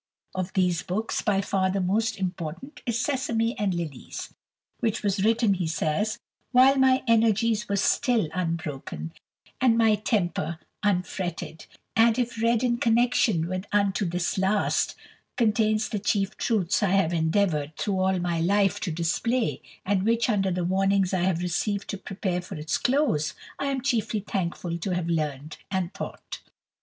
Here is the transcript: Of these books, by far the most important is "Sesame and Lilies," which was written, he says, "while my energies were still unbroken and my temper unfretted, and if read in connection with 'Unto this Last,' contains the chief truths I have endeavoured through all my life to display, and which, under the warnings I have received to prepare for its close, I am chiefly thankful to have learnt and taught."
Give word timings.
Of 0.33 0.53
these 0.53 0.81
books, 0.81 1.21
by 1.21 1.41
far 1.41 1.69
the 1.69 1.79
most 1.79 2.17
important 2.17 2.81
is 2.87 2.99
"Sesame 2.99 3.55
and 3.59 3.71
Lilies," 3.71 4.33
which 4.79 5.03
was 5.03 5.23
written, 5.23 5.53
he 5.53 5.67
says, 5.67 6.17
"while 6.51 6.75
my 6.77 7.03
energies 7.07 7.69
were 7.69 7.75
still 7.75 8.27
unbroken 8.33 9.13
and 9.61 9.77
my 9.77 9.93
temper 9.93 10.57
unfretted, 10.81 11.67
and 11.95 12.17
if 12.17 12.41
read 12.41 12.63
in 12.63 12.77
connection 12.79 13.47
with 13.47 13.65
'Unto 13.71 14.05
this 14.07 14.39
Last,' 14.39 14.95
contains 15.37 15.89
the 15.89 15.99
chief 15.99 16.35
truths 16.35 16.81
I 16.81 16.89
have 16.93 17.13
endeavoured 17.13 17.77
through 17.77 17.99
all 17.99 18.17
my 18.17 18.39
life 18.41 18.79
to 18.79 18.91
display, 18.91 19.61
and 19.85 20.01
which, 20.01 20.27
under 20.31 20.49
the 20.49 20.65
warnings 20.65 21.13
I 21.13 21.21
have 21.25 21.43
received 21.43 21.87
to 21.89 21.99
prepare 21.99 22.41
for 22.41 22.55
its 22.55 22.79
close, 22.79 23.35
I 23.59 23.67
am 23.67 23.81
chiefly 23.81 24.21
thankful 24.21 24.79
to 24.79 24.95
have 24.95 25.09
learnt 25.09 25.59
and 25.69 25.93
taught." 25.93 26.41